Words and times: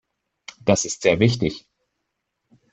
Das 0.65 0.85
ist 0.85 1.03
sehr 1.03 1.19
wichtig. 1.19 1.67